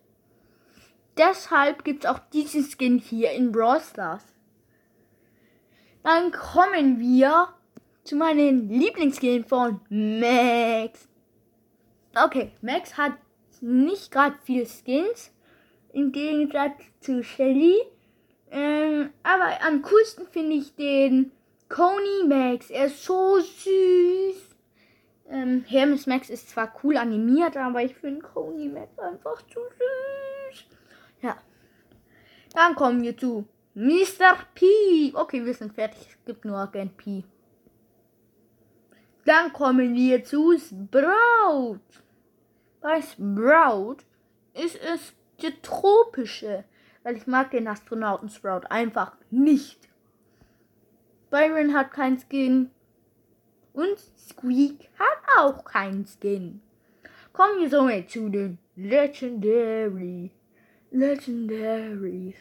Deshalb 1.17 1.83
gibt 1.83 2.05
es 2.05 2.09
auch 2.09 2.19
diesen 2.31 2.63
Skin 2.63 2.97
hier 2.97 3.31
in 3.31 3.51
Brawl 3.51 3.81
Stars. 3.81 4.23
Dann 6.03 6.31
kommen 6.31 6.99
wir 6.99 7.49
zu 8.03 8.15
meinem 8.15 8.67
Lieblingsskin 8.69 9.45
von 9.45 9.79
Max. 9.89 11.07
Okay, 12.15 12.51
Max 12.61 12.97
hat 12.97 13.13
nicht 13.61 14.11
gerade 14.11 14.35
viel 14.43 14.65
Skins, 14.65 15.31
im 15.93 16.11
Gegensatz 16.11 16.81
zu 16.99 17.23
Shelly. 17.23 17.77
Ähm, 18.51 19.11
aber 19.23 19.65
am 19.65 19.81
coolsten 19.81 20.27
finde 20.27 20.57
ich 20.57 20.75
den 20.75 21.31
Coney 21.69 22.27
Max. 22.27 22.69
Er 22.69 22.85
ist 22.85 23.03
so 23.03 23.39
süß. 23.39 24.35
Ähm, 25.29 25.63
Hermes 25.67 26.05
Max 26.05 26.29
ist 26.29 26.49
zwar 26.49 26.73
cool 26.83 26.97
animiert, 26.97 27.55
aber 27.55 27.81
ich 27.81 27.95
finde 27.95 28.21
Coney 28.21 28.67
Max 28.67 28.99
einfach 28.99 29.41
zu 29.47 29.59
süß. 29.59 30.32
Dann 32.53 32.75
kommen 32.75 33.01
wir 33.01 33.17
zu 33.17 33.47
Mr. 33.73 34.37
P. 34.53 35.11
Okay, 35.13 35.43
wir 35.43 35.53
sind 35.53 35.73
fertig. 35.73 36.07
Es 36.09 36.25
gibt 36.25 36.45
nur 36.45 36.57
Agent 36.57 36.95
P. 36.97 37.23
Dann 39.25 39.51
kommen 39.53 39.95
wir 39.95 40.23
zu 40.23 40.57
Sprout. 40.57 41.79
Bei 42.81 43.01
Sprout 43.01 43.97
ist 44.53 44.75
es 44.75 45.13
der 45.41 45.61
tropische, 45.61 46.65
weil 47.03 47.17
ich 47.17 47.25
mag 47.25 47.51
den 47.51 47.67
Astronauten 47.67 48.29
Sprout 48.29 48.67
einfach 48.69 49.15
nicht. 49.31 49.89
Byron 51.31 51.73
hat 51.73 51.91
kein 51.91 52.19
Skin. 52.19 52.69
Und 53.73 53.97
Squeak 54.15 54.89
hat 54.99 55.37
auch 55.39 55.65
kein 55.65 56.05
Skin. 56.05 56.61
Kommen 57.31 57.61
wir 57.61 57.69
somit 57.71 58.11
zu 58.11 58.29
den 58.29 58.59
Legendary. 58.75 60.29
Legendaries. 60.93 62.35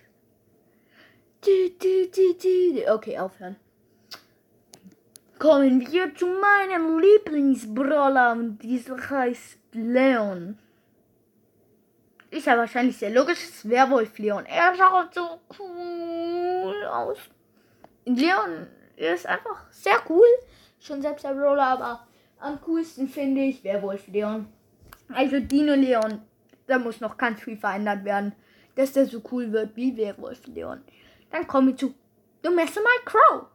Okay, 2.90 3.18
aufhören. 3.18 3.56
Kommen 5.38 5.80
wir 5.80 6.14
zu 6.14 6.26
meinem 6.26 6.98
Lieblingsbrawler 6.98 8.32
und 8.32 8.58
dieser 8.58 9.10
heißt 9.10 9.58
Leon. 9.72 10.58
Ist 12.30 12.46
ja 12.46 12.58
wahrscheinlich 12.58 12.98
sehr 12.98 13.10
logisch, 13.10 13.42
es 13.42 13.68
Werwolf 13.68 14.18
Leon. 14.18 14.44
Er 14.44 14.74
schaut 14.76 15.14
so 15.14 15.40
cool 15.58 16.84
aus. 16.84 17.18
Leon 18.04 18.66
ist 18.96 19.26
einfach 19.26 19.64
sehr 19.70 19.98
cool. 20.10 20.26
Schon 20.78 21.00
selbst 21.00 21.24
der 21.24 21.32
Roller, 21.32 21.68
aber 21.68 22.06
am 22.38 22.60
coolsten 22.60 23.08
finde 23.08 23.40
ich 23.44 23.64
Werwolf 23.64 24.06
Leon. 24.08 24.46
Also 25.08 25.40
Dino 25.40 25.74
Leon, 25.74 26.20
da 26.66 26.78
muss 26.78 27.00
noch 27.00 27.16
ganz 27.16 27.40
viel 27.40 27.56
verändert 27.56 28.04
werden, 28.04 28.32
dass 28.74 28.92
der 28.92 29.06
so 29.06 29.22
cool 29.30 29.52
wird 29.52 29.76
wie 29.76 29.96
Werwolf 29.96 30.46
Leon. 30.46 30.82
Dann 31.30 31.46
kommen 31.46 31.68
wir 31.68 31.76
zu 31.76 31.94
The 32.42 32.50
Messamite 32.50 33.04
Crow. 33.04 33.46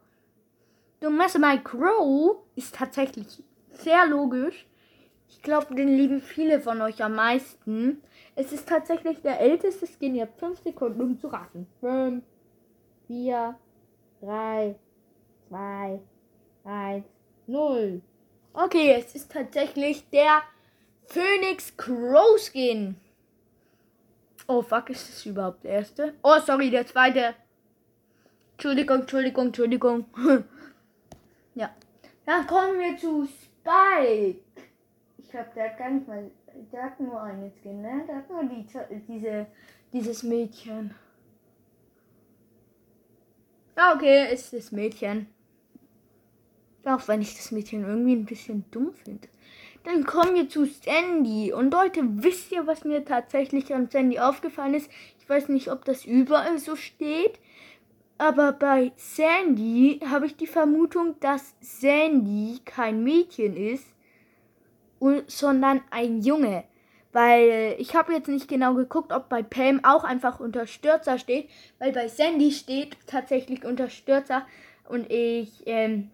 The 1.00 1.08
Messamite 1.08 1.62
Crow 1.62 2.38
ist 2.54 2.74
tatsächlich 2.74 3.42
sehr 3.72 4.06
logisch. 4.06 4.66
Ich 5.28 5.42
glaube, 5.42 5.74
den 5.74 5.88
lieben 5.88 6.20
viele 6.20 6.60
von 6.60 6.80
euch 6.80 7.02
am 7.02 7.14
meisten. 7.14 8.02
Es 8.34 8.52
ist 8.52 8.68
tatsächlich 8.68 9.20
der 9.20 9.40
älteste 9.40 9.86
Skin. 9.86 10.14
Ihr 10.14 10.22
habt 10.22 10.38
5 10.38 10.62
Sekunden, 10.62 11.00
um 11.02 11.20
zu 11.20 11.28
raten. 11.28 11.66
5, 11.80 12.24
4, 13.06 13.56
3, 14.22 14.74
2, 15.48 16.00
1, 16.64 17.04
0. 17.46 18.00
Okay, 18.54 18.96
es 18.98 19.14
ist 19.14 19.30
tatsächlich 19.30 20.08
der 20.10 20.42
Phoenix 21.08 21.74
Crow 21.74 22.38
Skin. 22.38 22.96
Oh 24.46 24.60
fuck, 24.60 24.90
ist 24.90 25.08
das 25.08 25.24
überhaupt 25.24 25.64
der 25.64 25.72
erste? 25.72 26.14
Oh, 26.22 26.38
sorry, 26.44 26.70
der 26.70 26.86
zweite. 26.86 27.34
Entschuldigung, 28.52 29.00
Entschuldigung, 29.00 29.46
Entschuldigung. 29.46 30.04
ja. 31.54 31.70
Dann 32.26 32.46
kommen 32.46 32.78
wir 32.78 32.98
zu 32.98 33.26
Spike. 33.26 34.40
Ich 35.16 35.30
glaube, 35.30 35.48
der 35.54 35.70
hat 35.70 35.78
gar 35.78 35.90
nicht 35.90 36.06
mal. 36.06 36.30
Der 36.72 36.82
hat 36.82 37.00
nur 37.00 37.22
einen 37.22 37.52
Skin, 37.52 37.80
ne? 37.80 38.04
Der 38.06 38.16
hat 38.16 38.28
nur 38.28 38.44
die, 38.44 38.66
diese, 39.08 39.46
dieses 39.92 40.22
Mädchen. 40.22 40.94
Ja, 43.78 43.94
okay, 43.94 44.32
ist 44.32 44.52
das 44.52 44.72
Mädchen. 44.72 45.26
Auch 46.84 47.08
wenn 47.08 47.22
ich 47.22 47.34
das 47.34 47.50
Mädchen 47.50 47.84
irgendwie 47.84 48.14
ein 48.14 48.26
bisschen 48.26 48.64
dumm 48.70 48.92
finde. 48.92 49.28
Dann 49.84 50.04
kommen 50.04 50.34
wir 50.34 50.48
zu 50.48 50.66
Sandy. 50.66 51.52
Und 51.52 51.72
Leute, 51.72 52.00
wisst 52.02 52.52
ihr, 52.52 52.66
was 52.66 52.84
mir 52.84 53.04
tatsächlich 53.04 53.74
an 53.74 53.88
Sandy 53.88 54.18
aufgefallen 54.18 54.74
ist? 54.74 54.90
Ich 55.20 55.28
weiß 55.28 55.48
nicht, 55.48 55.70
ob 55.70 55.84
das 55.84 56.04
überall 56.04 56.58
so 56.58 56.76
steht. 56.76 57.38
Aber 58.18 58.52
bei 58.52 58.92
Sandy 58.96 60.00
habe 60.10 60.26
ich 60.26 60.36
die 60.36 60.48
Vermutung, 60.48 61.14
dass 61.20 61.54
Sandy 61.60 62.58
kein 62.64 63.04
Mädchen 63.04 63.56
ist, 63.56 63.86
sondern 65.28 65.82
ein 65.90 66.20
Junge. 66.22 66.64
Weil 67.12 67.76
ich 67.78 67.94
habe 67.94 68.12
jetzt 68.12 68.28
nicht 68.28 68.48
genau 68.48 68.74
geguckt, 68.74 69.12
ob 69.12 69.28
bei 69.28 69.42
Pam 69.42 69.84
auch 69.84 70.04
einfach 70.04 70.40
Unterstürzer 70.40 71.18
steht. 71.18 71.48
Weil 71.78 71.92
bei 71.92 72.08
Sandy 72.08 72.50
steht 72.50 72.96
tatsächlich 73.06 73.64
Unterstürzer. 73.64 74.44
Und 74.88 75.10
ich 75.10 75.62
ähm, 75.66 76.10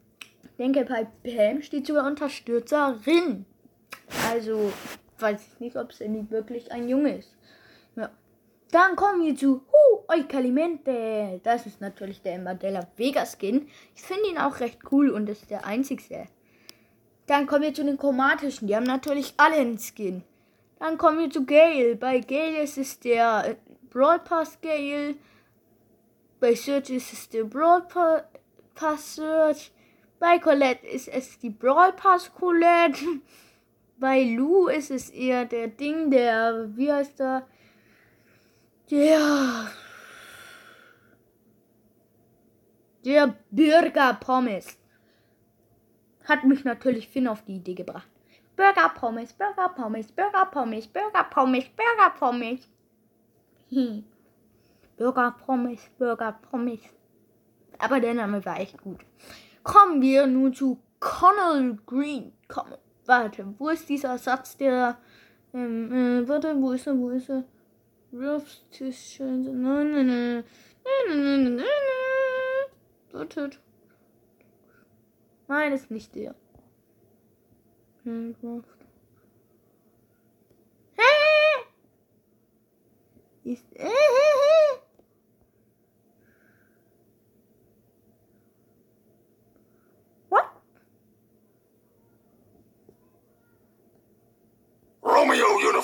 denke, 0.59 0.85
bei 0.85 1.07
Pam 1.25 1.63
steht 1.63 1.87
sogar 1.87 2.07
Unterstützerin. 2.07 3.47
Also 4.35 4.73
weiß 5.21 5.41
ich 5.47 5.61
nicht, 5.61 5.77
ob 5.77 5.93
Sandy 5.93 6.29
wirklich 6.29 6.73
ein 6.73 6.89
Junge 6.89 7.19
ist. 7.19 7.33
Ja. 7.95 8.11
Dann 8.73 8.97
kommen 8.97 9.23
wir 9.23 9.37
zu 9.37 9.61
Hu, 9.71 10.03
Eukalimente. 10.09 11.41
Das 11.45 11.67
ist 11.67 11.81
natürlich 11.81 12.21
der 12.21 12.41
Mandela 12.41 12.89
Vega 12.97 13.25
Skin. 13.27 13.69
Ich 13.95 14.03
finde 14.03 14.29
ihn 14.31 14.39
auch 14.39 14.59
recht 14.59 14.81
cool 14.91 15.11
und 15.11 15.29
ist 15.29 15.51
der 15.51 15.65
einzigste. 15.65 16.27
Dann 17.27 17.47
kommen 17.47 17.63
wir 17.63 17.75
zu 17.75 17.85
den 17.85 17.97
chromatischen. 17.97 18.67
Die 18.67 18.75
haben 18.75 18.83
natürlich 18.83 19.35
alle 19.37 19.55
einen 19.55 19.79
Skin. 19.79 20.25
Dann 20.81 20.99
kommen 20.99 21.21
wir 21.21 21.31
zu 21.31 21.47
Gale. 21.47 21.95
Bei 21.95 22.19
Gale 22.19 22.65
ist 22.65 22.77
es 22.77 22.99
der 22.99 23.45
äh, 23.47 23.55
Brawl 23.89 24.19
Pass 24.19 24.61
Gale. 24.61 25.15
Bei 26.41 26.57
Search 26.57 26.91
ist 26.91 27.13
es 27.13 27.29
der 27.29 27.45
Brawl 27.45 27.87
Pass 28.75 29.15
Search. 29.15 29.71
Bei 30.19 30.41
Colette 30.41 30.89
ist 30.89 31.07
es 31.07 31.39
die 31.39 31.51
Brawl 31.51 31.93
Pass 31.93 32.35
Colette. 32.35 32.99
Bei 33.97 34.23
Lou 34.23 34.69
ist 34.69 34.91
es 34.91 35.11
eher 35.11 35.45
der 35.45 35.69
Ding, 35.69 36.11
der, 36.11 36.69
wie 36.77 36.93
heißt 36.93 37.21
der? 37.21 37.47
Der. 38.91 39.71
Der 43.05 43.35
Burger 43.51 44.15
Pommes. 44.15 44.79
Hat 46.25 46.45
mich 46.45 46.65
natürlich 46.65 47.09
Finn 47.09 47.29
auf 47.29 47.43
die 47.45 47.57
Idee 47.57 47.75
gebracht. 47.75 48.09
Burger 48.57 48.89
Pommes, 48.89 49.33
Burger 49.33 49.69
Pommes, 49.69 50.11
Burger 50.13 50.47
Pommes, 50.47 50.87
Burger 50.87 51.25
Pommes, 51.25 51.65
Burger 51.77 52.11
Pommes. 52.19 52.69
Burger 54.97 55.35
Pommes, 55.45 55.91
Burger 55.99 56.33
Pommes. 56.33 56.81
Aber 57.79 58.01
der 58.01 58.15
Name 58.15 58.45
war 58.45 58.61
echt 58.61 58.81
gut. 58.81 59.01
Kommen 59.63 60.01
wir 60.01 60.27
nun 60.27 60.55
zu 60.55 60.81
Connell 61.01 61.79
Green. 61.85 62.33
Komm, 62.49 62.69
warte, 63.07 63.55
wo 63.59 63.69
ist 63.69 63.89
dieser 63.89 64.19
Satz, 64.19 64.57
der. 64.57 64.99
Ähm, 65.53 65.93
äh, 65.93 66.29
warte, 66.29 66.61
wo 66.61 66.73
ist 66.73 66.87
er, 66.87 66.99
wo 66.99 67.11
ist 67.11 67.29
er? 67.29 67.45
Nein, 68.11 69.91
nein, 71.09 71.55
nein. 71.57 71.65
Wartet. 73.13 73.61
Nein, 75.49 75.73
ist 75.73 75.91
nicht 75.91 76.15
der. 76.15 76.35
Minecraft. 78.05 78.63
Ist. 83.45 83.65
What? 83.77 84.24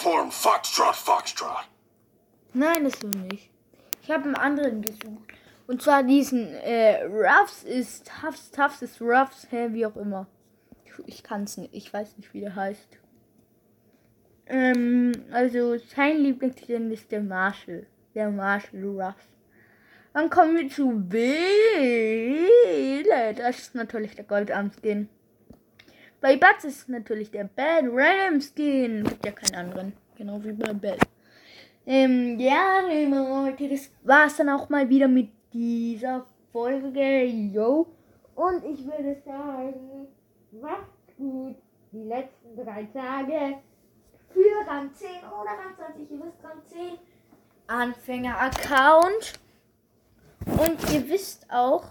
Uniform, 0.00 0.30
Foxtrot, 0.30 0.96
Foxtrot. 0.96 1.68
Nein, 2.54 2.84
das 2.84 2.98
so 3.00 3.08
nicht. 3.08 3.50
Ich 4.02 4.10
habe 4.10 4.24
einen 4.24 4.34
anderen 4.34 4.82
gesucht. 4.82 5.34
Und 5.66 5.82
zwar 5.82 6.02
diesen 6.02 6.54
äh, 6.54 7.04
Ruffs 7.04 7.62
ist 7.62 8.08
Tuffs, 8.08 8.50
Tuffs 8.50 8.82
ist 8.82 9.00
Ruffs, 9.00 9.46
hä, 9.50 9.68
wie 9.70 9.86
auch 9.86 9.96
immer. 9.96 10.26
Ich, 11.06 11.22
kann 11.22 11.44
es 11.44 11.56
nicht, 11.56 11.72
ich 11.72 11.92
weiß 11.92 12.16
nicht, 12.16 12.34
wie 12.34 12.40
der 12.40 12.56
heißt. 12.56 12.98
Ähm, 14.46 15.12
also 15.30 15.78
sein 15.78 16.18
Lieblingsrennen 16.18 16.90
ist 16.90 17.12
der 17.12 17.22
Marshall. 17.22 17.86
Der 18.14 18.30
Marshall 18.30 18.84
Ruffs. 18.84 19.28
Dann 20.12 20.28
kommen 20.28 20.56
wir 20.56 20.68
zu 20.68 21.12
Wähle. 21.12 22.34
Das 23.34 23.60
ist 23.60 23.76
natürlich 23.76 24.16
der 24.16 24.24
Goldarm-Skin. 24.24 25.08
Bei 26.20 26.36
Bats 26.36 26.64
ist 26.64 26.88
natürlich 26.88 27.30
der 27.30 27.44
Bad 27.44 27.84
Ram 27.92 28.40
Skin. 28.40 29.04
Gibt 29.04 29.24
ja 29.24 29.32
keinen 29.32 29.54
anderen. 29.54 29.92
Genau 30.16 30.42
wie 30.44 30.52
bei 30.52 30.72
Bad. 30.72 30.98
Ähm, 31.86 32.38
ja, 32.38 32.80
Leute, 32.80 33.68
das 33.68 33.90
war's 34.02 34.36
dann 34.36 34.50
auch 34.50 34.68
mal 34.68 34.88
wieder 34.88 35.08
mit 35.08 35.30
dieser 35.52 36.26
Folge. 36.52 37.24
Yo. 37.24 37.86
Und 38.34 38.64
ich 38.64 38.84
würde 38.84 39.16
sagen, 39.24 40.08
macht 40.60 41.16
gut 41.16 41.56
die 41.92 42.04
letzten 42.04 42.54
drei 42.56 42.84
Tage 42.84 43.58
für 44.28 44.70
Rang 44.70 44.92
10 44.92 45.08
oder 45.18 45.50
Rang 45.50 45.74
20. 45.76 46.10
Ihr 46.10 46.18
wisst, 46.18 46.44
Rang 46.44 46.62
10 46.64 46.98
Anfänger-Account. 47.66 49.40
Und 50.46 50.92
ihr 50.92 51.08
wisst 51.08 51.46
auch, 51.50 51.84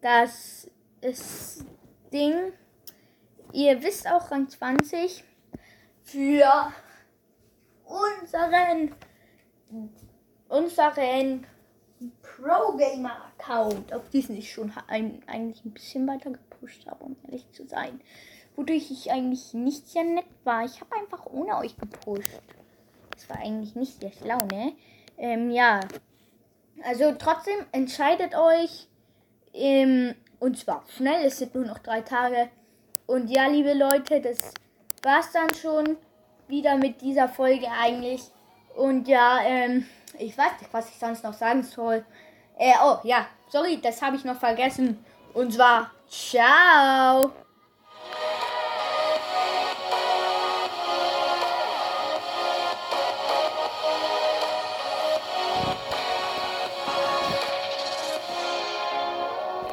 dass 0.00 0.70
es 1.00 1.64
Ding, 2.12 2.52
ihr 3.52 3.82
wisst 3.82 4.08
auch 4.10 4.30
Rang 4.30 4.48
20 4.48 5.24
für 6.02 6.72
unseren 7.84 8.94
unseren 10.48 11.46
Pro 12.22 12.76
Gamer 12.76 13.16
Account, 13.38 13.92
auf 13.92 14.08
diesen 14.10 14.36
ich 14.36 14.52
schon 14.52 14.72
ein, 14.86 15.22
eigentlich 15.26 15.64
ein 15.64 15.72
bisschen 15.72 16.06
weiter 16.06 16.30
gepusht 16.30 16.86
habe, 16.86 17.04
um 17.04 17.16
ehrlich 17.24 17.50
zu 17.52 17.66
sein. 17.66 18.00
Wodurch 18.56 18.90
ich 18.90 19.10
eigentlich 19.10 19.54
nicht 19.54 19.88
sehr 19.88 20.04
nett 20.04 20.26
war. 20.44 20.64
Ich 20.64 20.80
habe 20.80 20.96
einfach 20.96 21.26
ohne 21.26 21.56
euch 21.58 21.76
gepusht. 21.76 22.40
Das 23.12 23.28
war 23.28 23.38
eigentlich 23.38 23.74
nicht 23.74 24.00
sehr 24.00 24.12
schlau, 24.12 24.46
ne? 24.46 24.74
Ähm, 25.16 25.50
ja. 25.50 25.80
Also 26.84 27.12
trotzdem 27.18 27.66
entscheidet 27.72 28.34
euch. 28.36 28.88
Ähm, 29.52 30.14
und 30.38 30.58
zwar 30.58 30.84
schnell, 30.88 31.26
es 31.26 31.38
sind 31.38 31.54
nur 31.54 31.64
noch 31.64 31.78
drei 31.78 32.00
Tage. 32.00 32.48
Und 33.08 33.30
ja, 33.30 33.46
liebe 33.46 33.72
Leute, 33.72 34.20
das 34.20 34.52
war's 35.02 35.32
dann 35.32 35.48
schon 35.54 35.96
wieder 36.46 36.76
mit 36.76 37.00
dieser 37.00 37.26
Folge 37.26 37.66
eigentlich. 37.70 38.22
Und 38.76 39.08
ja, 39.08 39.40
ähm, 39.44 39.86
ich 40.18 40.36
weiß 40.36 40.60
nicht, 40.60 40.72
was 40.72 40.90
ich 40.90 40.98
sonst 40.98 41.24
noch 41.24 41.32
sagen 41.32 41.62
soll. 41.62 42.04
Äh, 42.58 42.74
oh, 42.84 42.98
ja, 43.04 43.26
sorry, 43.48 43.80
das 43.80 44.02
habe 44.02 44.16
ich 44.16 44.24
noch 44.24 44.38
vergessen. 44.38 45.02
Und 45.32 45.54
zwar, 45.54 45.90
ciao. 46.06 47.32